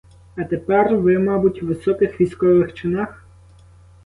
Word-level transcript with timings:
А 0.37 0.43
тепер 0.43 0.95
ви, 0.95 1.19
мабуть, 1.19 1.63
у 1.63 1.67
високих 1.67 2.21
військових 2.21 2.73
чинах? 2.73 3.25